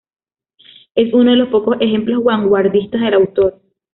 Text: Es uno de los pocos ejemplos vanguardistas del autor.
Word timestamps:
Es 0.95 1.13
uno 1.13 1.29
de 1.29 1.37
los 1.37 1.49
pocos 1.49 1.77
ejemplos 1.79 2.23
vanguardistas 2.23 3.01
del 3.01 3.13
autor. 3.13 3.61